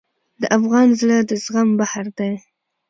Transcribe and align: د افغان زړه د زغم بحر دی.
د 0.41 0.43
افغان 0.57 0.87
زړه 1.01 1.17
د 1.29 1.31
زغم 1.43 1.69
بحر 1.79 2.05
دی. 2.17 2.31